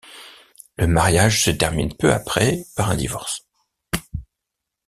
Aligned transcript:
Le 0.79 0.87
mariage 0.87 1.43
se 1.43 1.51
termine 1.51 1.93
peu 1.95 2.11
après 2.11 2.65
par 2.75 2.89
un 2.89 2.95
divorce. 2.95 3.45